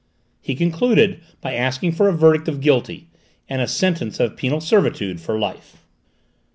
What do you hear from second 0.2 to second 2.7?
He concluded by asking for a verdict of